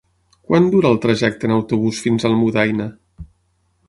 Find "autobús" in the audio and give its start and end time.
1.55-1.99